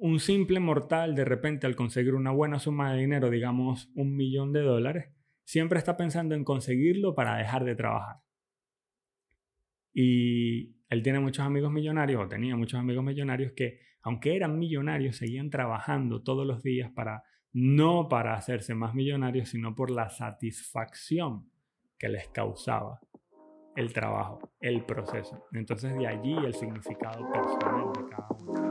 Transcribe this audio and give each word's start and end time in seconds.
un 0.00 0.20
simple 0.20 0.58
mortal 0.58 1.14
de 1.14 1.24
repente 1.24 1.66
al 1.66 1.76
conseguir 1.76 2.14
una 2.14 2.30
buena 2.30 2.58
suma 2.58 2.92
de 2.92 3.00
dinero, 3.00 3.30
digamos 3.30 3.90
un 3.94 4.16
millón 4.16 4.52
de 4.52 4.62
dólares, 4.62 5.10
siempre 5.44 5.78
está 5.78 5.96
pensando 5.96 6.34
en 6.34 6.44
conseguirlo 6.44 7.14
para 7.14 7.36
dejar 7.36 7.64
de 7.64 7.74
trabajar. 7.74 8.16
Y 9.92 10.76
él 10.88 11.02
tiene 11.02 11.20
muchos 11.20 11.44
amigos 11.44 11.70
millonarios, 11.70 12.24
o 12.24 12.28
tenía 12.28 12.56
muchos 12.56 12.80
amigos 12.80 13.04
millonarios 13.04 13.52
que, 13.52 13.80
aunque 14.02 14.34
eran 14.34 14.58
millonarios, 14.58 15.16
seguían 15.16 15.50
trabajando 15.50 16.22
todos 16.22 16.46
los 16.46 16.62
días 16.62 16.90
para, 16.92 17.22
no 17.52 18.08
para 18.08 18.34
hacerse 18.34 18.74
más 18.74 18.94
millonarios, 18.94 19.50
sino 19.50 19.74
por 19.74 19.90
la 19.90 20.08
satisfacción 20.08 21.50
que 21.98 22.08
les 22.08 22.28
causaba 22.28 23.00
el 23.76 23.92
trabajo, 23.92 24.52
el 24.60 24.84
proceso. 24.84 25.46
Entonces 25.52 25.96
de 25.96 26.06
allí 26.06 26.36
el 26.44 26.54
significado 26.54 27.30
personal 27.30 27.92
de 27.92 28.08
cada 28.08 28.28
uno. 28.38 28.70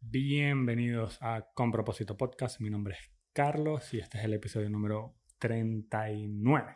Bienvenidos 0.00 1.18
a 1.20 1.48
Con 1.54 1.70
Propósito 1.70 2.16
Podcast. 2.16 2.60
Mi 2.60 2.70
nombre 2.70 2.94
es 2.94 3.10
Carlos 3.32 3.94
y 3.94 4.00
este 4.00 4.18
es 4.18 4.24
el 4.24 4.34
episodio 4.34 4.68
número 4.68 5.17
39. 5.38 6.74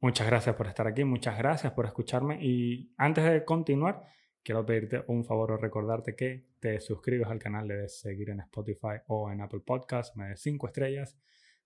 Muchas 0.00 0.26
gracias 0.26 0.54
por 0.54 0.66
estar 0.66 0.86
aquí, 0.86 1.04
muchas 1.04 1.38
gracias 1.38 1.72
por 1.72 1.86
escucharme 1.86 2.38
y 2.40 2.92
antes 2.98 3.24
de 3.24 3.44
continuar, 3.44 4.02
quiero 4.42 4.66
pedirte 4.66 5.02
un 5.06 5.24
favor 5.24 5.52
o 5.52 5.56
recordarte 5.56 6.14
que 6.14 6.46
te 6.60 6.78
suscribas 6.80 7.30
al 7.30 7.38
canal, 7.38 7.66
le 7.66 7.76
des 7.76 8.00
seguir 8.00 8.30
en 8.30 8.40
Spotify 8.40 9.00
o 9.06 9.30
en 9.30 9.40
Apple 9.40 9.60
Podcasts, 9.60 10.16
me 10.16 10.28
des 10.28 10.40
5 10.42 10.66
estrellas. 10.66 11.18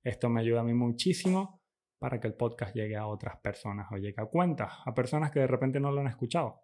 Esto 0.02 0.28
me 0.28 0.40
ayuda 0.40 0.60
a 0.60 0.64
mí 0.64 0.72
muchísimo 0.72 1.60
para 1.98 2.20
que 2.20 2.28
el 2.28 2.34
podcast 2.34 2.74
llegue 2.74 2.96
a 2.96 3.06
otras 3.06 3.38
personas 3.38 3.88
o 3.90 3.96
llegue 3.96 4.22
a 4.22 4.26
cuentas, 4.26 4.72
a 4.84 4.94
personas 4.94 5.32
que 5.32 5.40
de 5.40 5.46
repente 5.48 5.80
no 5.80 5.90
lo 5.90 6.00
han 6.00 6.06
escuchado. 6.06 6.62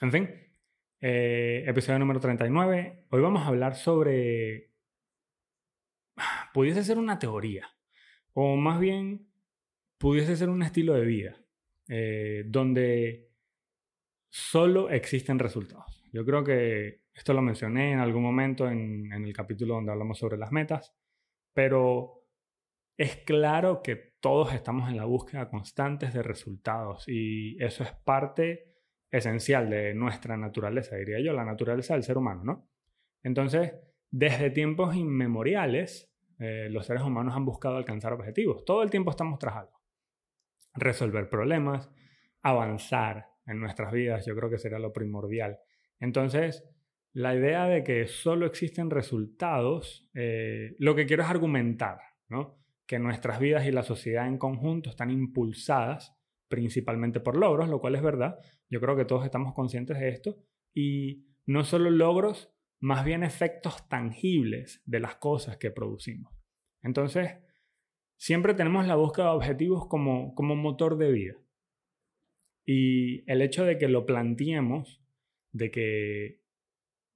En 0.00 0.12
fin, 0.12 0.30
eh, 1.00 1.64
episodio 1.66 1.98
número 1.98 2.20
39. 2.20 3.06
Hoy 3.10 3.20
vamos 3.20 3.42
a 3.42 3.46
hablar 3.46 3.74
sobre... 3.74 4.72
Pudiese 6.52 6.84
ser 6.84 6.98
una 6.98 7.18
teoría, 7.18 7.66
o 8.40 8.54
más 8.54 8.78
bien 8.78 9.26
pudiese 9.98 10.36
ser 10.36 10.48
un 10.48 10.62
estilo 10.62 10.94
de 10.94 11.04
vida 11.04 11.36
eh, 11.88 12.44
donde 12.46 13.32
solo 14.30 14.90
existen 14.90 15.40
resultados. 15.40 16.04
Yo 16.12 16.24
creo 16.24 16.44
que 16.44 17.02
esto 17.12 17.34
lo 17.34 17.42
mencioné 17.42 17.90
en 17.90 17.98
algún 17.98 18.22
momento 18.22 18.68
en, 18.68 19.12
en 19.12 19.24
el 19.24 19.32
capítulo 19.32 19.74
donde 19.74 19.90
hablamos 19.90 20.20
sobre 20.20 20.38
las 20.38 20.52
metas, 20.52 20.94
pero 21.52 22.28
es 22.96 23.16
claro 23.16 23.82
que 23.82 24.14
todos 24.20 24.54
estamos 24.54 24.88
en 24.88 24.98
la 24.98 25.04
búsqueda 25.04 25.50
constantes 25.50 26.14
de 26.14 26.22
resultados 26.22 27.08
y 27.08 27.60
eso 27.60 27.82
es 27.82 27.90
parte 28.04 28.72
esencial 29.10 29.68
de 29.68 29.94
nuestra 29.94 30.36
naturaleza, 30.36 30.94
diría 30.94 31.18
yo, 31.18 31.32
la 31.32 31.44
naturaleza 31.44 31.94
del 31.94 32.04
ser 32.04 32.16
humano, 32.16 32.44
¿no? 32.44 32.68
Entonces, 33.24 33.74
desde 34.12 34.50
tiempos 34.50 34.94
inmemoriales, 34.94 36.08
eh, 36.38 36.68
los 36.70 36.86
seres 36.86 37.02
humanos 37.02 37.34
han 37.34 37.44
buscado 37.44 37.76
alcanzar 37.76 38.12
objetivos. 38.12 38.64
Todo 38.64 38.82
el 38.82 38.90
tiempo 38.90 39.10
estamos 39.10 39.38
tras 39.38 39.56
algo. 39.56 39.80
Resolver 40.74 41.28
problemas, 41.28 41.90
avanzar 42.42 43.26
en 43.46 43.60
nuestras 43.60 43.92
vidas, 43.92 44.24
yo 44.26 44.36
creo 44.36 44.50
que 44.50 44.58
será 44.58 44.78
lo 44.78 44.92
primordial. 44.92 45.58
Entonces, 45.98 46.64
la 47.12 47.34
idea 47.34 47.66
de 47.66 47.82
que 47.82 48.06
solo 48.06 48.46
existen 48.46 48.90
resultados, 48.90 50.08
eh, 50.14 50.76
lo 50.78 50.94
que 50.94 51.06
quiero 51.06 51.22
es 51.22 51.30
argumentar, 51.30 51.98
¿no? 52.28 52.58
Que 52.86 52.98
nuestras 52.98 53.40
vidas 53.40 53.66
y 53.66 53.72
la 53.72 53.82
sociedad 53.82 54.26
en 54.26 54.38
conjunto 54.38 54.90
están 54.90 55.10
impulsadas 55.10 56.14
principalmente 56.48 57.20
por 57.20 57.36
logros, 57.36 57.68
lo 57.68 57.80
cual 57.80 57.94
es 57.94 58.02
verdad. 58.02 58.38
Yo 58.70 58.80
creo 58.80 58.96
que 58.96 59.04
todos 59.04 59.24
estamos 59.24 59.54
conscientes 59.54 59.98
de 59.98 60.08
esto. 60.10 60.36
Y 60.74 61.26
no 61.46 61.64
solo 61.64 61.90
logros, 61.90 62.54
más 62.80 63.04
bien 63.04 63.24
efectos 63.24 63.88
tangibles 63.88 64.82
de 64.86 65.00
las 65.00 65.16
cosas 65.16 65.56
que 65.56 65.70
producimos. 65.70 66.37
Entonces, 66.82 67.36
siempre 68.16 68.54
tenemos 68.54 68.86
la 68.86 68.96
búsqueda 68.96 69.30
de 69.30 69.36
objetivos 69.36 69.86
como, 69.86 70.34
como 70.34 70.56
motor 70.56 70.98
de 70.98 71.10
vida. 71.10 71.34
Y 72.64 73.30
el 73.30 73.40
hecho 73.40 73.64
de 73.64 73.78
que 73.78 73.88
lo 73.88 74.04
planteemos, 74.04 75.02
de 75.52 75.70
que 75.70 76.42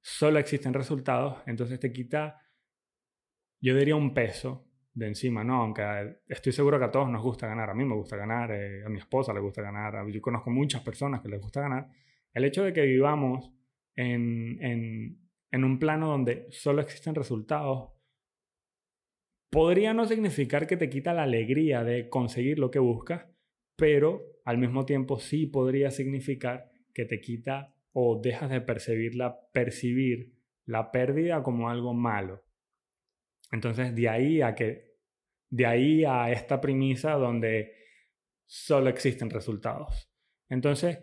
solo 0.00 0.38
existen 0.38 0.72
resultados, 0.72 1.42
entonces 1.46 1.78
te 1.78 1.92
quita, 1.92 2.40
yo 3.60 3.76
diría, 3.76 3.94
un 3.94 4.14
peso 4.14 4.66
de 4.94 5.08
encima, 5.08 5.44
¿no? 5.44 5.62
Aunque 5.62 6.20
estoy 6.26 6.52
seguro 6.52 6.78
que 6.78 6.86
a 6.86 6.90
todos 6.90 7.08
nos 7.08 7.22
gusta 7.22 7.46
ganar, 7.46 7.70
a 7.70 7.74
mí 7.74 7.84
me 7.84 7.94
gusta 7.94 8.16
ganar, 8.16 8.50
eh, 8.52 8.84
a 8.84 8.88
mi 8.88 8.98
esposa 8.98 9.32
le 9.32 9.40
gusta 9.40 9.62
ganar, 9.62 10.06
yo 10.08 10.20
conozco 10.20 10.50
muchas 10.50 10.82
personas 10.82 11.20
que 11.20 11.28
les 11.28 11.40
gusta 11.40 11.60
ganar, 11.60 11.88
el 12.32 12.44
hecho 12.44 12.64
de 12.64 12.72
que 12.72 12.82
vivamos 12.82 13.52
en, 13.94 14.58
en 15.50 15.64
un 15.64 15.78
plano 15.78 16.08
donde 16.08 16.46
solo 16.50 16.80
existen 16.80 17.14
resultados, 17.14 17.90
podría 19.52 19.92
no 19.92 20.06
significar 20.06 20.66
que 20.66 20.78
te 20.78 20.88
quita 20.88 21.12
la 21.12 21.24
alegría 21.24 21.84
de 21.84 22.08
conseguir 22.08 22.58
lo 22.58 22.70
que 22.70 22.78
buscas, 22.78 23.26
pero 23.76 24.22
al 24.46 24.56
mismo 24.56 24.86
tiempo 24.86 25.18
sí 25.18 25.46
podría 25.46 25.90
significar 25.90 26.70
que 26.94 27.04
te 27.04 27.20
quita 27.20 27.74
o 27.92 28.18
dejas 28.18 28.48
de 28.48 28.62
percibir 28.62 29.14
la, 29.14 29.38
percibir 29.52 30.32
la 30.64 30.90
pérdida 30.90 31.42
como 31.42 31.68
algo 31.68 31.92
malo. 31.92 32.42
Entonces, 33.50 33.94
de 33.94 34.08
ahí 34.08 34.40
a 34.40 34.54
que 34.54 34.90
de 35.50 35.66
ahí 35.66 36.02
a 36.06 36.32
esta 36.32 36.58
premisa 36.58 37.12
donde 37.12 37.74
solo 38.46 38.88
existen 38.88 39.28
resultados. 39.28 40.10
Entonces, 40.48 40.98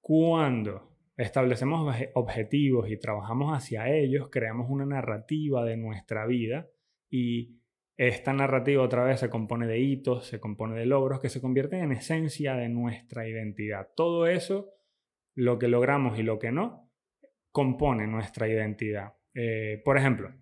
cuando 0.00 0.96
establecemos 1.16 1.94
objetivos 2.14 2.90
y 2.90 2.98
trabajamos 2.98 3.56
hacia 3.56 3.88
ellos, 3.88 4.30
creamos 4.32 4.68
una 4.68 4.84
narrativa 4.84 5.64
de 5.64 5.76
nuestra 5.76 6.26
vida 6.26 6.68
y 7.10 7.60
esta 7.96 8.32
narrativa 8.32 8.82
otra 8.82 9.04
vez 9.04 9.20
se 9.20 9.28
compone 9.28 9.66
de 9.66 9.78
hitos, 9.78 10.26
se 10.26 10.40
compone 10.40 10.78
de 10.78 10.86
logros 10.86 11.20
que 11.20 11.28
se 11.28 11.40
convierten 11.40 11.80
en 11.80 11.92
esencia 11.92 12.54
de 12.54 12.70
nuestra 12.70 13.28
identidad. 13.28 13.88
Todo 13.94 14.26
eso, 14.26 14.70
lo 15.34 15.58
que 15.58 15.68
logramos 15.68 16.18
y 16.18 16.22
lo 16.22 16.38
que 16.38 16.50
no, 16.50 16.90
compone 17.50 18.06
nuestra 18.06 18.48
identidad. 18.48 19.14
Eh, 19.34 19.82
por 19.84 19.98
ejemplo, 19.98 20.32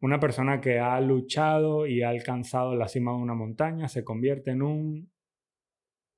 una 0.00 0.20
persona 0.20 0.60
que 0.60 0.78
ha 0.78 1.00
luchado 1.00 1.86
y 1.86 2.02
ha 2.02 2.10
alcanzado 2.10 2.76
la 2.76 2.86
cima 2.86 3.10
de 3.10 3.18
una 3.18 3.34
montaña 3.34 3.88
se 3.88 4.04
convierte 4.04 4.52
en 4.52 4.62
un 4.62 5.12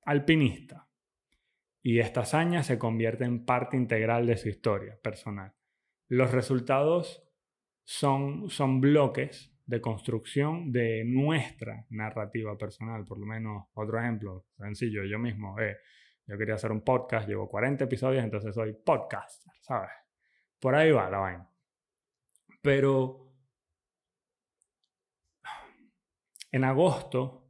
alpinista 0.03 0.87
y 1.81 1.99
esta 1.99 2.21
hazaña 2.21 2.61
se 2.61 2.77
convierte 2.77 3.23
en 3.23 3.45
parte 3.45 3.77
integral 3.77 4.27
de 4.27 4.37
su 4.37 4.49
historia 4.49 4.99
personal. 5.01 5.55
Los 6.07 6.31
resultados 6.31 7.27
son, 7.83 8.49
son 8.49 8.79
bloques 8.79 9.50
de 9.65 9.81
construcción 9.81 10.71
de 10.71 11.03
nuestra 11.05 11.85
narrativa 11.89 12.57
personal, 12.57 13.05
por 13.05 13.19
lo 13.19 13.25
menos 13.25 13.67
otro 13.73 13.99
ejemplo 13.99 14.45
sencillo, 14.57 15.03
yo 15.05 15.19
mismo, 15.19 15.59
eh, 15.59 15.77
yo 16.27 16.37
quería 16.37 16.55
hacer 16.55 16.71
un 16.71 16.81
podcast, 16.81 17.27
llevo 17.27 17.49
40 17.49 17.85
episodios, 17.85 18.23
entonces 18.23 18.53
soy 18.53 18.73
podcaster, 18.73 19.53
¿sabes? 19.61 19.91
Por 20.59 20.75
ahí 20.75 20.91
va 20.91 21.09
la 21.09 21.17
vaina. 21.19 21.49
Pero 22.61 23.33
en 26.51 26.63
agosto 26.63 27.49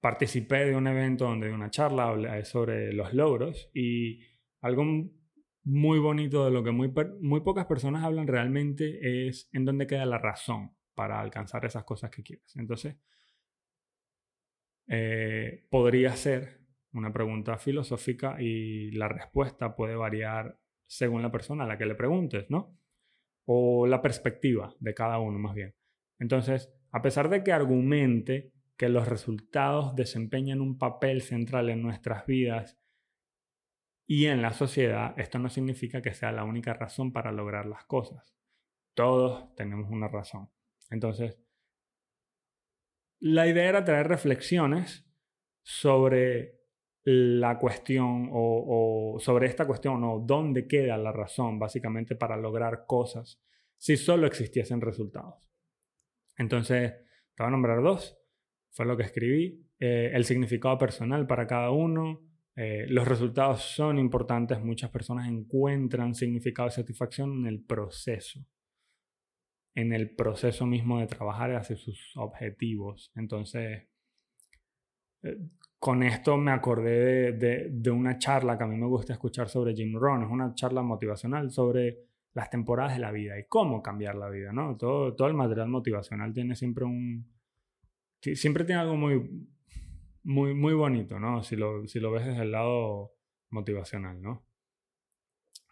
participé 0.00 0.66
de 0.66 0.76
un 0.76 0.86
evento 0.86 1.24
donde 1.24 1.48
de 1.48 1.54
una 1.54 1.70
charla 1.70 2.08
hablé 2.08 2.44
sobre 2.44 2.92
los 2.92 3.12
logros 3.14 3.70
y 3.74 4.20
algo 4.60 4.84
muy 5.64 5.98
bonito 5.98 6.44
de 6.44 6.50
lo 6.50 6.62
que 6.62 6.70
muy, 6.70 6.92
muy 7.20 7.40
pocas 7.40 7.66
personas 7.66 8.04
hablan 8.04 8.26
realmente 8.26 9.28
es 9.28 9.48
en 9.52 9.64
dónde 9.64 9.86
queda 9.86 10.06
la 10.06 10.18
razón 10.18 10.77
para 10.98 11.20
alcanzar 11.20 11.64
esas 11.64 11.84
cosas 11.84 12.10
que 12.10 12.24
quieres. 12.24 12.56
Entonces, 12.56 12.96
eh, 14.88 15.64
podría 15.70 16.16
ser 16.16 16.58
una 16.92 17.12
pregunta 17.12 17.56
filosófica 17.56 18.42
y 18.42 18.90
la 18.90 19.06
respuesta 19.06 19.76
puede 19.76 19.94
variar 19.94 20.58
según 20.88 21.22
la 21.22 21.30
persona 21.30 21.62
a 21.62 21.66
la 21.68 21.78
que 21.78 21.86
le 21.86 21.94
preguntes, 21.94 22.50
¿no? 22.50 22.76
O 23.44 23.86
la 23.86 24.02
perspectiva 24.02 24.74
de 24.80 24.92
cada 24.92 25.20
uno 25.20 25.38
más 25.38 25.54
bien. 25.54 25.72
Entonces, 26.18 26.68
a 26.90 27.00
pesar 27.00 27.28
de 27.28 27.44
que 27.44 27.52
argumente 27.52 28.50
que 28.76 28.88
los 28.88 29.06
resultados 29.06 29.94
desempeñan 29.94 30.60
un 30.60 30.78
papel 30.78 31.22
central 31.22 31.70
en 31.70 31.80
nuestras 31.80 32.26
vidas 32.26 32.76
y 34.04 34.26
en 34.26 34.42
la 34.42 34.52
sociedad, 34.52 35.16
esto 35.16 35.38
no 35.38 35.48
significa 35.48 36.02
que 36.02 36.12
sea 36.12 36.32
la 36.32 36.42
única 36.42 36.74
razón 36.74 37.12
para 37.12 37.30
lograr 37.30 37.66
las 37.66 37.84
cosas. 37.84 38.34
Todos 38.94 39.54
tenemos 39.54 39.88
una 39.90 40.08
razón. 40.08 40.50
Entonces, 40.90 41.38
la 43.20 43.46
idea 43.46 43.68
era 43.68 43.84
traer 43.84 44.08
reflexiones 44.08 45.04
sobre 45.62 46.58
la 47.04 47.58
cuestión 47.58 48.28
o, 48.32 49.16
sobre 49.18 49.46
esta 49.46 49.66
cuestión 49.66 50.04
o 50.04 50.20
dónde 50.20 50.66
queda 50.66 50.96
la 50.98 51.12
razón 51.12 51.58
básicamente 51.58 52.16
para 52.16 52.36
lograr 52.36 52.84
cosas 52.86 53.40
si 53.76 53.96
solo 53.96 54.26
existiesen 54.26 54.80
resultados. 54.80 55.50
Entonces, 56.36 56.92
te 57.34 57.42
voy 57.42 57.48
a 57.48 57.50
nombrar 57.50 57.82
dos, 57.82 58.18
fue 58.70 58.86
lo 58.86 58.96
que 58.96 59.04
escribí, 59.04 59.64
eh, 59.78 60.10
el 60.12 60.24
significado 60.24 60.76
personal 60.76 61.26
para 61.26 61.46
cada 61.46 61.70
uno, 61.70 62.20
eh, 62.56 62.86
los 62.88 63.06
resultados 63.06 63.62
son 63.62 63.98
importantes, 63.98 64.60
muchas 64.60 64.90
personas 64.90 65.28
encuentran 65.28 66.14
significado 66.14 66.68
y 66.68 66.72
satisfacción 66.72 67.32
en 67.40 67.46
el 67.46 67.62
proceso, 67.62 68.44
en 69.74 69.92
el 69.92 70.10
proceso 70.14 70.66
mismo 70.66 71.00
de 71.00 71.06
trabajar 71.06 71.54
hacia 71.54 71.76
sus 71.76 72.16
objetivos. 72.16 73.12
Entonces, 73.14 73.88
eh, 75.22 75.38
con 75.78 76.02
esto 76.02 76.36
me 76.36 76.50
acordé 76.50 77.32
de, 77.32 77.90
una 77.90 78.18
charla 78.18 78.58
que 78.58 78.64
a 78.64 78.66
mí 78.66 78.76
me 78.76 78.86
gusta 78.86 79.12
escuchar 79.12 79.48
sobre 79.48 79.74
Jim 79.74 79.94
Rohn, 79.96 80.24
es 80.24 80.30
una 80.30 80.54
charla 80.54 80.82
motivacional 80.82 81.50
sobre 81.50 81.98
las 82.34 82.50
temporadas 82.50 82.94
de 82.94 83.00
la 83.00 83.12
vida 83.12 83.38
y 83.38 83.44
cómo 83.46 83.82
cambiar 83.82 84.16
la 84.16 84.28
vida, 84.28 84.52
¿no? 84.52 84.76
Todo, 84.76 85.14
todo 85.14 85.28
el 85.28 85.34
material 85.34 85.68
motivacional 85.68 86.32
tiene 86.32 86.54
siempre 86.56 86.84
un... 86.84 87.26
Siempre 88.20 88.64
tiene 88.64 88.80
algo 88.80 88.96
muy, 88.96 89.46
muy, 90.24 90.52
muy 90.54 90.74
bonito, 90.74 91.20
¿no? 91.20 91.42
Si 91.44 91.54
lo, 91.54 91.86
si 91.86 92.00
lo 92.00 92.10
ves 92.10 92.26
desde 92.26 92.42
el 92.42 92.50
lado 92.50 93.12
motivacional, 93.50 94.20
¿no? 94.20 94.44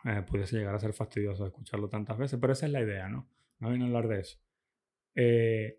Eh, 0.04 0.22
pudiese 0.22 0.56
llegar 0.56 0.75
a 0.75 0.78
ser 0.78 0.93
fastidioso 0.93 1.46
escucharlo 1.46 1.88
tantas 1.88 2.16
veces, 2.16 2.38
pero 2.40 2.52
esa 2.52 2.66
es 2.66 2.72
la 2.72 2.81
idea, 2.81 3.08
¿no? 3.08 3.26
No 3.58 3.69
a 3.69 3.73
hablar 3.73 4.08
de 4.08 4.20
eso. 4.20 4.38
Eh, 5.14 5.79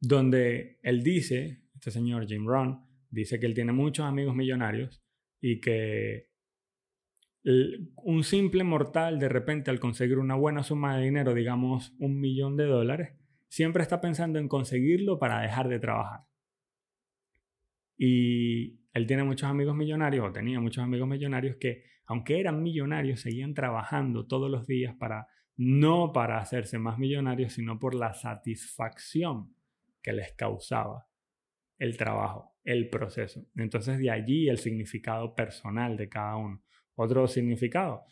donde 0.00 0.78
él 0.82 1.02
dice, 1.02 1.64
este 1.74 1.90
señor 1.90 2.26
Jim 2.26 2.46
Rohn, 2.46 2.84
dice 3.10 3.40
que 3.40 3.46
él 3.46 3.54
tiene 3.54 3.72
muchos 3.72 4.06
amigos 4.06 4.34
millonarios 4.34 5.02
y 5.40 5.60
que 5.60 6.28
un 7.44 8.24
simple 8.24 8.62
mortal 8.62 9.18
de 9.18 9.28
repente 9.28 9.70
al 9.70 9.80
conseguir 9.80 10.18
una 10.18 10.34
buena 10.34 10.62
suma 10.62 10.96
de 10.96 11.04
dinero, 11.04 11.34
digamos 11.34 11.94
un 11.98 12.20
millón 12.20 12.56
de 12.56 12.64
dólares, 12.64 13.16
siempre 13.48 13.82
está 13.82 14.00
pensando 14.00 14.38
en 14.38 14.48
conseguirlo 14.48 15.18
para 15.18 15.40
dejar 15.40 15.68
de 15.68 15.78
trabajar. 15.78 16.20
Y 17.96 18.80
él 18.92 19.06
tiene 19.06 19.24
muchos 19.24 19.48
amigos 19.48 19.74
millonarios, 19.74 20.28
o 20.28 20.32
tenía 20.32 20.60
muchos 20.60 20.84
amigos 20.84 21.08
millonarios 21.08 21.56
que, 21.56 21.84
aunque 22.06 22.38
eran 22.38 22.62
millonarios, 22.62 23.20
seguían 23.20 23.54
trabajando 23.54 24.26
todos 24.26 24.50
los 24.50 24.66
días 24.66 24.94
para, 24.96 25.26
no 25.58 26.12
para 26.12 26.38
hacerse 26.38 26.78
más 26.78 26.98
millonarios, 26.98 27.52
sino 27.52 27.80
por 27.80 27.94
la 27.94 28.14
satisfacción 28.14 29.54
que 30.00 30.12
les 30.12 30.32
causaba 30.32 31.08
el 31.78 31.96
trabajo, 31.96 32.54
el 32.64 32.88
proceso. 32.88 33.44
Entonces 33.56 33.98
de 33.98 34.10
allí 34.10 34.48
el 34.48 34.58
significado 34.58 35.34
personal 35.34 35.96
de 35.96 36.08
cada 36.08 36.36
uno. 36.36 36.62
Otro 36.94 37.26
significado, 37.26 38.04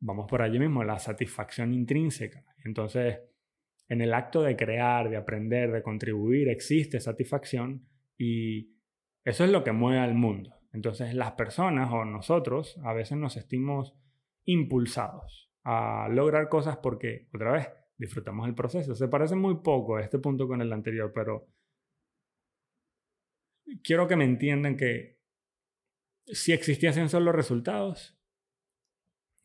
vamos 0.00 0.26
por 0.28 0.42
allí 0.42 0.58
mismo, 0.58 0.84
la 0.84 0.98
satisfacción 0.98 1.72
intrínseca. 1.72 2.44
Entonces, 2.64 3.18
en 3.88 4.02
el 4.02 4.12
acto 4.12 4.42
de 4.42 4.54
crear, 4.54 5.08
de 5.08 5.16
aprender, 5.16 5.72
de 5.72 5.82
contribuir, 5.82 6.50
existe 6.50 7.00
satisfacción 7.00 7.88
y 8.18 8.74
eso 9.24 9.42
es 9.42 9.50
lo 9.50 9.64
que 9.64 9.72
mueve 9.72 10.00
al 10.00 10.14
mundo. 10.14 10.54
Entonces 10.74 11.14
las 11.14 11.32
personas 11.32 11.90
o 11.90 12.04
nosotros 12.04 12.78
a 12.84 12.92
veces 12.92 13.16
nos 13.16 13.32
sentimos 13.32 13.94
impulsados 14.44 15.47
a 15.70 16.08
lograr 16.08 16.48
cosas 16.48 16.78
porque, 16.78 17.28
otra 17.34 17.52
vez, 17.52 17.68
disfrutamos 17.98 18.48
el 18.48 18.54
proceso. 18.54 18.94
Se 18.94 19.06
parece 19.06 19.34
muy 19.34 19.56
poco 19.56 19.98
este 19.98 20.18
punto 20.18 20.48
con 20.48 20.62
el 20.62 20.72
anterior, 20.72 21.12
pero 21.14 21.46
quiero 23.82 24.08
que 24.08 24.16
me 24.16 24.24
entiendan 24.24 24.78
que 24.78 25.18
si 26.24 26.54
existiesen 26.54 27.10
solo 27.10 27.32
resultados, 27.32 28.18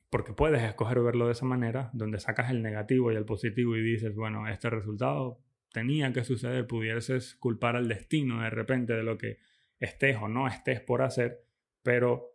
porque 0.09 0.31
puedes 0.31 0.63
escoger 0.63 1.01
verlo 1.01 1.25
de 1.25 1.33
esa 1.33 1.45
manera, 1.45 1.89
donde 1.91 2.21
sacas 2.21 2.51
el 2.51 2.61
negativo 2.61 3.11
y 3.11 3.15
el 3.17 3.25
positivo 3.25 3.75
y 3.75 3.81
dices, 3.81 4.15
bueno, 4.15 4.47
este 4.47 4.69
resultado 4.69 5.41
tenía 5.73 6.13
que 6.13 6.23
suceder, 6.23 6.67
pudieses 6.67 7.35
culpar 7.35 7.75
al 7.75 7.89
destino 7.89 8.43
de 8.43 8.49
repente 8.49 8.93
de 8.93 9.03
lo 9.03 9.17
que 9.17 9.39
estés 9.77 10.15
o 10.21 10.29
no 10.29 10.47
estés 10.47 10.79
por 10.79 11.01
hacer, 11.01 11.43
pero 11.81 12.32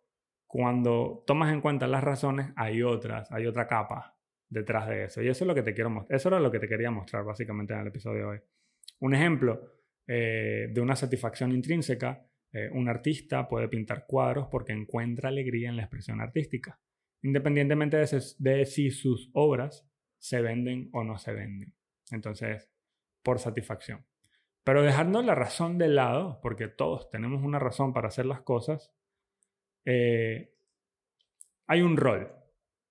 cuando 0.48 1.22
tomas 1.26 1.52
en 1.52 1.60
cuenta 1.60 1.86
las 1.86 2.02
razones, 2.02 2.52
hay 2.56 2.82
otras, 2.82 3.30
hay 3.30 3.46
otra 3.46 3.68
capa 3.68 4.16
detrás 4.48 4.88
de 4.88 5.04
eso. 5.04 5.22
Y 5.22 5.28
eso 5.28 5.44
es 5.44 5.46
lo 5.46 5.54
que 5.54 5.62
te 5.62 5.74
quiero 5.74 5.90
mostrar. 5.90 6.16
Eso 6.16 6.30
era 6.30 6.40
lo 6.40 6.50
que 6.50 6.58
te 6.58 6.66
quería 6.66 6.90
mostrar 6.90 7.22
básicamente 7.22 7.74
en 7.74 7.80
el 7.80 7.88
episodio 7.88 8.18
de 8.18 8.24
hoy. 8.24 8.40
Un 9.00 9.14
ejemplo 9.14 9.74
eh, 10.06 10.68
de 10.72 10.80
una 10.80 10.96
satisfacción 10.96 11.52
intrínseca, 11.52 12.26
eh, 12.50 12.70
un 12.72 12.88
artista 12.88 13.46
puede 13.46 13.68
pintar 13.68 14.06
cuadros 14.06 14.48
porque 14.50 14.72
encuentra 14.72 15.28
alegría 15.28 15.68
en 15.68 15.76
la 15.76 15.82
expresión 15.82 16.18
artística, 16.22 16.80
independientemente 17.22 17.98
de, 17.98 18.22
de 18.38 18.64
si 18.64 18.90
sus 18.90 19.30
obras 19.34 19.86
se 20.16 20.40
venden 20.40 20.88
o 20.94 21.04
no 21.04 21.18
se 21.18 21.34
venden. 21.34 21.74
Entonces, 22.10 22.70
por 23.22 23.38
satisfacción. 23.38 24.06
Pero 24.64 24.82
dejando 24.82 25.20
la 25.20 25.34
razón 25.34 25.76
de 25.76 25.88
lado, 25.88 26.40
porque 26.42 26.68
todos 26.68 27.10
tenemos 27.10 27.42
una 27.42 27.58
razón 27.58 27.92
para 27.92 28.08
hacer 28.08 28.24
las 28.24 28.40
cosas, 28.40 28.94
eh, 29.90 30.52
hay 31.66 31.80
un 31.80 31.96
rol 31.96 32.30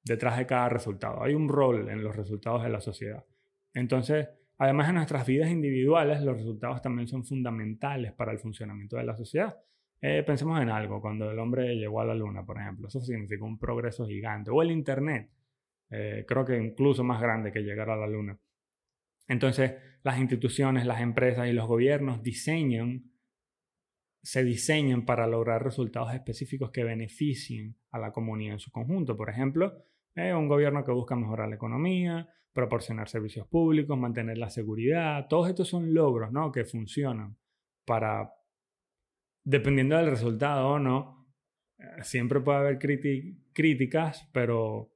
detrás 0.03 0.35
de 0.39 0.47
cada 0.47 0.67
resultado. 0.69 1.21
Hay 1.21 1.35
un 1.35 1.47
rol 1.47 1.89
en 1.89 2.03
los 2.03 2.15
resultados 2.15 2.63
de 2.63 2.69
la 2.69 2.81
sociedad. 2.81 3.23
Entonces, 3.71 4.27
además 4.57 4.87
de 4.87 4.93
nuestras 4.93 5.27
vidas 5.27 5.51
individuales, 5.51 6.21
los 6.21 6.37
resultados 6.37 6.81
también 6.81 7.07
son 7.07 7.23
fundamentales 7.23 8.13
para 8.13 8.31
el 8.31 8.39
funcionamiento 8.39 8.97
de 8.97 9.03
la 9.03 9.15
sociedad. 9.15 9.55
Eh, 10.01 10.23
pensemos 10.25 10.59
en 10.59 10.69
algo, 10.69 10.99
cuando 10.99 11.29
el 11.29 11.37
hombre 11.37 11.75
llegó 11.75 12.01
a 12.01 12.05
la 12.05 12.15
luna, 12.15 12.43
por 12.43 12.59
ejemplo, 12.59 12.87
eso 12.87 12.99
significó 12.99 13.45
un 13.45 13.59
progreso 13.59 14.07
gigante. 14.07 14.49
O 14.49 14.63
el 14.63 14.71
Internet, 14.71 15.29
eh, 15.91 16.25
creo 16.27 16.45
que 16.45 16.57
incluso 16.57 17.03
más 17.03 17.21
grande 17.21 17.51
que 17.51 17.61
llegar 17.61 17.91
a 17.91 17.95
la 17.95 18.07
luna. 18.07 18.39
Entonces, 19.27 19.75
las 20.01 20.17
instituciones, 20.17 20.87
las 20.87 21.01
empresas 21.01 21.47
y 21.47 21.53
los 21.53 21.67
gobiernos 21.67 22.23
diseñan, 22.23 23.03
se 24.27 24.43
diseñan 24.43 25.05
para 25.05 25.25
lograr 25.25 25.63
resultados 25.63 26.13
específicos 26.13 26.69
que 26.71 26.83
beneficien 26.83 27.77
a 27.91 27.97
la 27.97 28.11
comunidad 28.11 28.55
en 28.55 28.59
su 28.59 28.71
conjunto. 28.71 29.15
Por 29.15 29.29
ejemplo, 29.29 29.85
eh, 30.15 30.33
un 30.33 30.49
gobierno 30.49 30.83
que 30.83 30.91
busca 30.91 31.15
mejorar 31.15 31.47
la 31.47 31.55
economía, 31.55 32.27
proporcionar 32.51 33.07
servicios 33.07 33.47
públicos, 33.47 33.97
mantener 33.97 34.37
la 34.37 34.49
seguridad. 34.49 35.27
Todos 35.29 35.47
estos 35.47 35.69
son 35.69 35.93
logros 35.93 36.33
¿no? 36.33 36.51
que 36.51 36.65
funcionan 36.65 37.37
para, 37.85 38.33
dependiendo 39.45 39.95
del 39.95 40.07
resultado 40.07 40.71
o 40.71 40.79
no, 40.79 41.25
eh, 41.79 41.85
siempre 42.01 42.41
puede 42.41 42.57
haber 42.57 42.79
críticas, 43.53 44.29
pero 44.33 44.91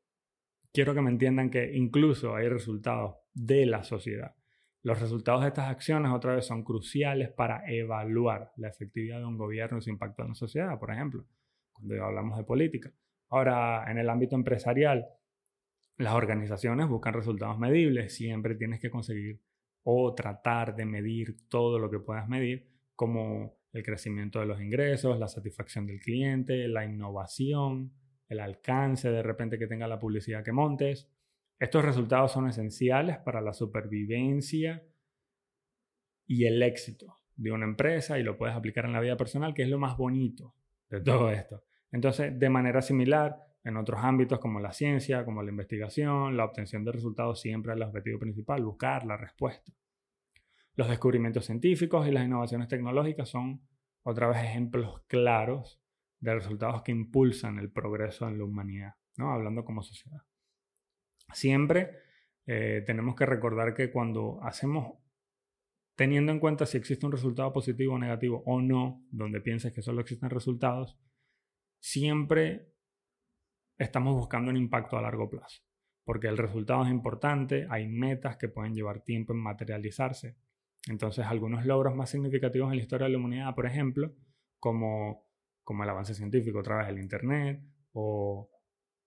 quiero 0.73 0.93
que 0.93 1.01
me 1.01 1.09
entiendan 1.09 1.49
que 1.49 1.71
incluso 1.73 2.35
hay 2.35 2.49
resultados 2.49 3.15
de 3.33 3.65
la 3.65 3.85
sociedad. 3.85 4.35
Los 4.83 4.99
resultados 4.99 5.41
de 5.41 5.49
estas 5.49 5.69
acciones 5.69 6.11
otra 6.11 6.35
vez 6.35 6.45
son 6.45 6.63
cruciales 6.63 7.29
para 7.29 7.63
evaluar 7.71 8.51
la 8.57 8.69
efectividad 8.69 9.19
de 9.19 9.25
un 9.25 9.37
gobierno 9.37 9.77
y 9.77 9.81
su 9.81 9.91
impacto 9.91 10.23
en 10.23 10.29
la 10.29 10.35
sociedad, 10.35 10.79
por 10.79 10.91
ejemplo, 10.91 11.25
cuando 11.71 12.03
hablamos 12.03 12.37
de 12.37 12.43
política. 12.43 12.91
Ahora, 13.29 13.89
en 13.89 13.99
el 13.99 14.09
ámbito 14.09 14.35
empresarial, 14.35 15.07
las 15.97 16.13
organizaciones 16.13 16.87
buscan 16.87 17.13
resultados 17.13 17.59
medibles, 17.59 18.15
siempre 18.15 18.55
tienes 18.55 18.79
que 18.79 18.89
conseguir 18.89 19.39
o 19.83 20.13
tratar 20.15 20.75
de 20.75 20.85
medir 20.85 21.47
todo 21.47 21.77
lo 21.77 21.89
que 21.89 21.99
puedas 21.99 22.27
medir, 22.27 22.67
como 22.95 23.57
el 23.73 23.83
crecimiento 23.83 24.39
de 24.39 24.47
los 24.47 24.61
ingresos, 24.61 25.17
la 25.19 25.27
satisfacción 25.27 25.85
del 25.85 25.99
cliente, 25.99 26.67
la 26.67 26.85
innovación, 26.85 27.93
el 28.27 28.39
alcance 28.39 29.09
de 29.09 29.23
repente 29.23 29.57
que 29.57 29.67
tenga 29.67 29.87
la 29.87 29.99
publicidad 29.99 30.43
que 30.43 30.51
montes. 30.51 31.09
Estos 31.61 31.85
resultados 31.85 32.31
son 32.31 32.47
esenciales 32.47 33.19
para 33.19 33.39
la 33.39 33.53
supervivencia 33.53 34.83
y 36.25 36.45
el 36.45 36.63
éxito 36.63 37.19
de 37.35 37.51
una 37.51 37.65
empresa 37.65 38.17
y 38.17 38.23
lo 38.23 38.35
puedes 38.35 38.55
aplicar 38.55 38.85
en 38.85 38.93
la 38.93 38.99
vida 38.99 39.15
personal, 39.15 39.53
que 39.53 39.61
es 39.61 39.69
lo 39.69 39.77
más 39.77 39.95
bonito 39.95 40.55
de 40.89 41.01
todo 41.01 41.29
esto. 41.29 41.63
Entonces, 41.91 42.39
de 42.39 42.49
manera 42.49 42.81
similar, 42.81 43.37
en 43.63 43.77
otros 43.77 43.99
ámbitos 44.03 44.39
como 44.39 44.59
la 44.59 44.73
ciencia, 44.73 45.23
como 45.23 45.43
la 45.43 45.51
investigación, 45.51 46.35
la 46.35 46.45
obtención 46.45 46.83
de 46.83 46.93
resultados 46.93 47.39
siempre 47.39 47.73
es 47.73 47.75
el 47.75 47.83
objetivo 47.83 48.17
principal, 48.17 48.63
buscar 48.63 49.05
la 49.05 49.15
respuesta. 49.15 49.71
Los 50.73 50.89
descubrimientos 50.89 51.45
científicos 51.45 52.07
y 52.07 52.11
las 52.11 52.25
innovaciones 52.25 52.69
tecnológicas 52.69 53.29
son 53.29 53.61
otra 54.01 54.27
vez 54.27 54.39
ejemplos 54.39 55.03
claros 55.05 55.79
de 56.19 56.33
resultados 56.33 56.81
que 56.81 56.91
impulsan 56.91 57.59
el 57.59 57.71
progreso 57.71 58.27
en 58.27 58.39
la 58.39 58.45
humanidad, 58.45 58.95
¿no? 59.15 59.31
hablando 59.31 59.63
como 59.63 59.83
sociedad. 59.83 60.23
Siempre 61.33 61.91
eh, 62.45 62.83
tenemos 62.85 63.15
que 63.15 63.25
recordar 63.25 63.73
que 63.73 63.91
cuando 63.91 64.39
hacemos, 64.43 64.97
teniendo 65.95 66.31
en 66.31 66.39
cuenta 66.39 66.65
si 66.65 66.77
existe 66.77 67.05
un 67.05 67.11
resultado 67.11 67.51
positivo 67.53 67.95
o 67.95 67.99
negativo 67.99 68.43
o 68.45 68.61
no, 68.61 69.05
donde 69.11 69.41
pienses 69.41 69.73
que 69.73 69.81
solo 69.81 70.01
existen 70.01 70.29
resultados, 70.29 70.97
siempre 71.79 72.73
estamos 73.77 74.15
buscando 74.15 74.51
un 74.51 74.57
impacto 74.57 74.97
a 74.97 75.01
largo 75.01 75.29
plazo, 75.29 75.61
porque 76.03 76.27
el 76.27 76.37
resultado 76.37 76.83
es 76.83 76.91
importante, 76.91 77.67
hay 77.69 77.87
metas 77.87 78.37
que 78.37 78.49
pueden 78.49 78.73
llevar 78.73 79.03
tiempo 79.03 79.33
en 79.33 79.39
materializarse. 79.39 80.37
Entonces, 80.87 81.25
algunos 81.25 81.65
logros 81.65 81.95
más 81.95 82.09
significativos 82.09 82.71
en 82.71 82.77
la 82.77 82.83
historia 82.83 83.05
de 83.05 83.13
la 83.13 83.19
humanidad, 83.19 83.55
por 83.55 83.67
ejemplo, 83.67 84.15
como 84.59 85.31
como 85.63 85.83
el 85.83 85.89
avance 85.89 86.13
científico 86.13 86.59
a 86.59 86.63
través 86.63 86.87
del 86.87 86.99
Internet 86.99 87.61
o, 87.93 88.49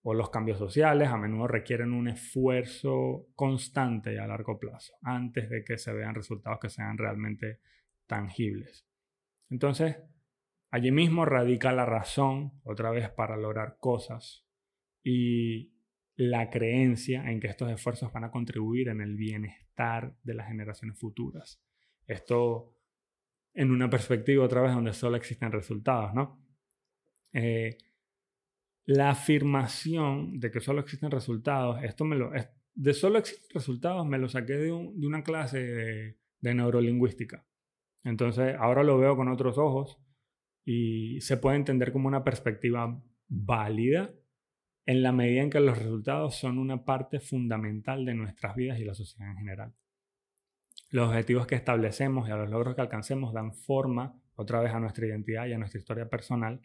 o 0.06 0.12
los 0.12 0.28
cambios 0.28 0.58
sociales, 0.58 1.08
a 1.08 1.16
menudo 1.16 1.48
requieren 1.48 1.94
un 1.94 2.08
esfuerzo 2.08 3.28
constante 3.34 4.12
y 4.12 4.18
a 4.18 4.26
largo 4.26 4.58
plazo 4.58 4.92
antes 5.02 5.48
de 5.48 5.64
que 5.64 5.78
se 5.78 5.94
vean 5.94 6.14
resultados 6.14 6.60
que 6.60 6.68
sean 6.68 6.98
realmente 6.98 7.60
tangibles. 8.06 8.86
Entonces, 9.48 9.96
allí 10.70 10.92
mismo 10.92 11.24
radica 11.24 11.72
la 11.72 11.86
razón, 11.86 12.52
otra 12.64 12.90
vez, 12.90 13.08
para 13.08 13.38
lograr 13.38 13.78
cosas 13.80 14.44
y 15.02 15.72
la 16.16 16.50
creencia 16.50 17.30
en 17.30 17.40
que 17.40 17.46
estos 17.46 17.70
esfuerzos 17.70 18.12
van 18.12 18.24
a 18.24 18.30
contribuir 18.30 18.88
en 18.88 19.00
el 19.00 19.16
bienestar 19.16 20.14
de 20.22 20.34
las 20.34 20.48
generaciones 20.48 20.98
futuras. 20.98 21.62
Esto 22.06 22.76
en 23.54 23.70
una 23.70 23.88
perspectiva 23.88 24.44
otra 24.44 24.60
vez 24.60 24.74
donde 24.74 24.92
solo 24.92 25.16
existen 25.16 25.50
resultados, 25.50 26.12
¿no? 26.12 26.44
Eh, 27.32 27.78
la 28.86 29.10
afirmación 29.10 30.38
de 30.38 30.50
que 30.50 30.60
solo 30.60 30.80
existen 30.80 31.10
resultados, 31.10 31.82
esto 31.82 32.04
me 32.04 32.16
lo, 32.16 32.30
de 32.74 32.94
solo 32.94 33.18
existen 33.18 33.48
resultados 33.54 34.06
me 34.06 34.18
lo 34.18 34.28
saqué 34.28 34.54
de, 34.54 34.72
una 34.72 35.22
clase 35.22 35.58
de, 35.58 36.18
de 36.40 36.54
neurolingüística. 36.54 37.46
Entonces 38.02 38.56
ahora 38.58 38.82
lo 38.82 38.98
veo 38.98 39.16
con 39.16 39.28
otros 39.28 39.56
ojos 39.58 39.98
y 40.64 41.20
se 41.20 41.36
puede 41.36 41.56
entender 41.56 41.92
como 41.92 42.08
una 42.08 42.24
perspectiva 42.24 43.02
válida 43.28 44.10
en 44.86 45.02
la 45.02 45.12
medida 45.12 45.42
en 45.42 45.50
que 45.50 45.60
los 45.60 45.78
resultados 45.78 46.36
son 46.36 46.58
una 46.58 46.84
parte 46.84 47.20
fundamental 47.20 48.04
de 48.04 48.14
nuestras 48.14 48.54
vidas 48.54 48.78
y 48.78 48.84
la 48.84 48.94
sociedad 48.94 49.30
en 49.30 49.38
general. 49.38 49.74
Los 50.90 51.08
objetivos 51.08 51.46
que 51.46 51.54
establecemos 51.54 52.28
y 52.28 52.32
a 52.32 52.36
los 52.36 52.50
logros 52.50 52.74
que 52.74 52.82
alcancemos 52.82 53.32
dan 53.32 53.54
forma 53.54 54.20
otra 54.34 54.60
vez 54.60 54.72
a 54.72 54.80
nuestra 54.80 55.06
identidad 55.06 55.46
y 55.46 55.52
a 55.52 55.58
nuestra 55.58 55.78
historia 55.78 56.08
personal. 56.08 56.60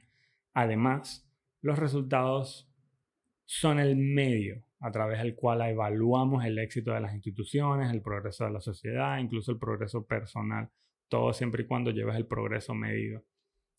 Además, 0.54 1.29
los 1.62 1.78
resultados 1.78 2.72
son 3.46 3.80
el 3.80 3.96
medio 3.96 4.64
a 4.80 4.92
través 4.92 5.20
del 5.20 5.36
cual 5.36 5.62
evaluamos 5.62 6.46
el 6.46 6.58
éxito 6.60 6.94
de 6.94 7.02
las 7.02 7.14
instituciones, 7.14 7.92
el 7.92 8.02
progreso 8.02 8.46
de 8.46 8.52
la 8.52 8.62
sociedad, 8.62 9.18
incluso 9.18 9.52
el 9.52 9.60
progreso 9.60 10.06
personal, 10.06 10.70
todo 11.10 11.34
siempre 11.34 11.64
y 11.64 11.68
cuando 11.68 11.92
lleves 11.92 12.16
el 12.16 12.28
progreso 12.28 12.74
medido. 12.74 13.24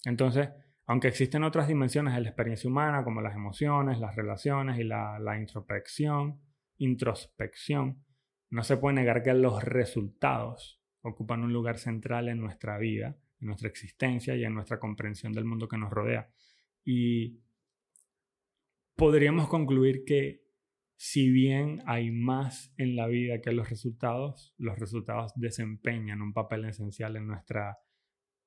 Entonces, 0.04 0.50
aunque 0.86 1.08
existen 1.08 1.44
otras 1.44 1.68
dimensiones 1.68 2.14
de 2.14 2.20
la 2.20 2.28
experiencia 2.28 2.68
humana, 2.68 3.04
como 3.04 3.20
las 3.20 3.34
emociones, 3.34 4.00
las 4.00 4.16
relaciones 4.16 4.78
y 4.78 4.84
la, 4.84 5.38
introspección, 5.38 6.40
introspección, 6.78 8.04
no 8.50 8.64
se 8.64 8.76
puede 8.76 8.96
negar 8.96 9.22
que 9.22 9.32
los 9.32 9.62
resultados 9.62 10.82
ocupan 11.02 11.44
un 11.44 11.52
lugar 11.52 11.78
central 11.78 12.28
en 12.28 12.40
nuestra 12.40 12.76
vida, 12.76 13.16
en 13.40 13.46
nuestra 13.46 13.68
existencia 13.68 14.34
y 14.34 14.44
en 14.44 14.52
nuestra 14.52 14.80
comprensión 14.80 15.32
del 15.32 15.44
mundo 15.44 15.68
que 15.68 15.78
nos 15.78 15.90
rodea. 15.90 16.28
Y 16.84 17.38
podríamos 19.00 19.48
concluir 19.48 20.04
que 20.04 20.42
si 20.94 21.30
bien 21.30 21.82
hay 21.86 22.10
más 22.10 22.74
en 22.76 22.96
la 22.96 23.06
vida 23.06 23.40
que 23.40 23.50
los 23.50 23.70
resultados, 23.70 24.54
los 24.58 24.78
resultados 24.78 25.32
desempeñan 25.36 26.20
un 26.20 26.34
papel 26.34 26.66
esencial 26.66 27.16
en 27.16 27.26
nuestra 27.26 27.78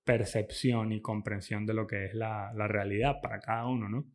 percepción 0.04 0.92
y 0.92 1.02
comprensión 1.02 1.66
de 1.66 1.74
lo 1.74 1.88
que 1.88 2.06
es 2.06 2.14
la, 2.14 2.52
realidad 2.68 3.16
para 3.20 3.40
cada 3.40 3.66
uno, 3.66 3.90
¿no? 3.90 4.06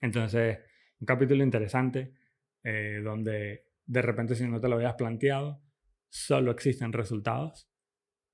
Entonces, 0.00 0.58
un 0.98 1.06
capítulo 1.06 1.44
interesante 1.44 2.14
eh, 2.64 3.00
donde 3.04 3.68
de 3.86 4.02
repente 4.02 4.34
si 4.34 4.44
no 4.48 4.60
te 4.60 4.68
lo 4.68 4.74
habías 4.74 4.94
planteado, 4.94 5.62
solo 6.08 6.50
existen 6.50 6.92
resultados. 6.92 7.70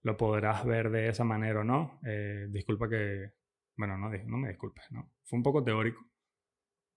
Lo 0.01 0.17
podrás 0.17 0.65
ver 0.65 0.89
de 0.89 1.09
esa 1.09 1.25
manera 1.25 1.61
o 1.61 1.65
no. 1.65 2.01
Eh, 2.07 2.47
disculpa 2.49 2.89
que, 2.89 3.35
bueno, 3.77 3.99
no, 3.99 4.09
no 4.09 4.39
me 4.39 4.49
disculpes, 4.49 4.85
¿no? 4.91 5.13
Fue 5.25 5.37
un 5.37 5.43
poco 5.43 5.63
teórico 5.63 6.14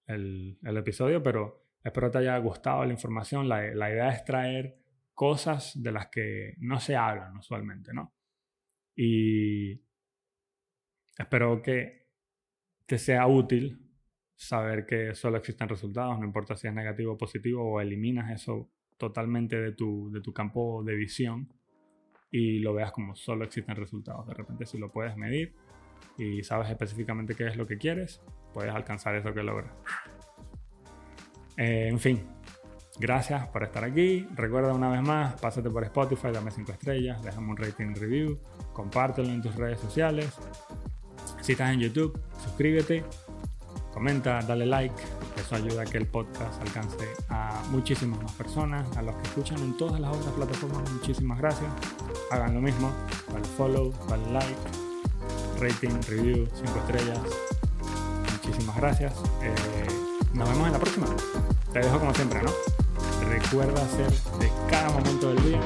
el, 0.07 0.57
episodio, 0.63 1.21
pero 1.21 1.63
espero 1.83 2.09
te 2.09 2.19
haya 2.19 2.37
gustado 2.37 2.85
la 2.85 2.93
información. 2.93 3.47
La, 3.47 3.91
idea 3.91 4.09
es 4.09 4.23
traer 4.23 4.77
cosas 5.13 5.81
de 5.81 5.91
las 5.91 6.07
que 6.07 6.55
no 6.59 6.79
se 6.79 6.95
hablan 6.95 7.37
usualmente, 7.37 7.93
¿no? 7.93 8.13
Y 8.95 9.81
espero 11.17 11.61
que 11.61 12.07
te 12.85 12.97
sea 12.97 13.27
útil 13.27 13.83
saber 14.35 14.85
que 14.85 15.13
solo 15.15 15.37
existen 15.37 15.67
resultados, 15.67 16.19
no 16.19 16.25
importa 16.25 16.55
si 16.55 16.67
es 16.67 16.73
negativo 16.73 17.13
o 17.13 17.17
positivo, 17.17 17.63
o 17.63 17.81
eliminas 17.81 18.31
eso 18.31 18.71
totalmente 18.97 19.59
de 19.59 19.73
tu, 19.73 20.11
de 20.11 20.21
tu 20.21 20.33
campo 20.33 20.83
de 20.83 20.95
visión 20.95 21.51
y 22.31 22.59
lo 22.59 22.73
veas 22.73 22.91
como 22.91 23.15
solo 23.15 23.45
existen 23.45 23.75
resultados. 23.75 24.27
De 24.27 24.33
repente 24.33 24.65
si 24.65 24.77
lo 24.77 24.91
puedes 24.91 25.15
medir 25.17 25.55
y 26.17 26.43
sabes 26.43 26.69
específicamente 26.69 27.35
qué 27.35 27.47
es 27.47 27.55
lo 27.55 27.67
que 27.67 27.77
quieres, 27.77 28.21
puedes 28.53 28.73
alcanzar 28.73 29.15
eso 29.15 29.33
que 29.33 29.43
logras. 29.43 29.71
Eh, 31.57 31.87
en 31.89 31.99
fin, 31.99 32.23
gracias 32.99 33.47
por 33.47 33.63
estar 33.63 33.83
aquí. 33.83 34.27
Recuerda 34.35 34.73
una 34.73 34.89
vez 34.89 35.01
más, 35.01 35.39
pásate 35.39 35.69
por 35.69 35.83
Spotify, 35.83 36.29
dame 36.31 36.51
5 36.51 36.71
estrellas, 36.71 37.23
déjame 37.23 37.49
un 37.49 37.57
rating 37.57 37.95
review 37.95 38.39
compártelo 38.77 39.29
en 39.29 39.41
tus 39.41 39.55
redes 39.55 39.79
sociales. 39.79 40.29
Si 41.41 41.53
estás 41.53 41.71
en 41.71 41.79
YouTube, 41.79 42.19
suscríbete, 42.43 43.03
comenta, 43.91 44.39
dale 44.41 44.67
like. 44.67 44.93
Eso 45.35 45.55
ayuda 45.55 45.81
a 45.81 45.85
que 45.85 45.97
el 45.97 46.05
podcast 46.05 46.61
alcance 46.61 47.07
a 47.29 47.63
muchísimas 47.71 48.21
más 48.21 48.33
personas, 48.33 48.95
a 48.95 49.01
los 49.01 49.15
que 49.15 49.23
escuchan 49.23 49.57
en 49.59 49.75
todas 49.77 49.99
las 49.99 50.15
otras 50.15 50.33
plataformas. 50.33 50.91
Muchísimas 50.91 51.39
gracias. 51.39 51.71
Hagan 52.29 52.53
lo 52.53 52.61
mismo. 52.61 52.91
Dale 53.33 53.45
follow, 53.45 53.91
dale 54.07 54.31
like, 54.31 54.86
rating, 55.59 55.99
review, 56.07 56.47
5 56.53 56.79
estrellas. 56.79 57.19
Muchísimas 58.31 58.77
gracias. 58.77 59.13
Eh, 59.41 59.87
nos 60.33 60.49
vemos 60.49 60.67
en 60.67 60.73
la 60.73 60.79
próxima. 60.79 61.07
Te 61.73 61.79
dejo 61.79 61.99
como 61.99 62.13
siempre, 62.13 62.41
¿no? 62.41 62.51
Recuerda 63.27 63.83
hacer 63.83 64.11
de 64.39 64.51
cada 64.69 64.89
momento 64.89 65.29
del 65.33 65.43
día 65.43 65.59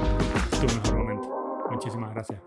tu 0.60 0.68
mejor 0.76 0.96
momento. 0.98 1.68
Muchísimas 1.70 2.14
gracias. 2.14 2.40